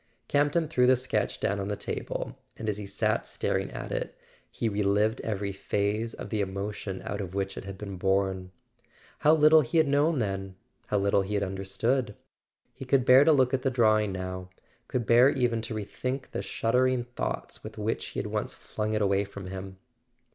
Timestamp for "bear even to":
15.05-15.75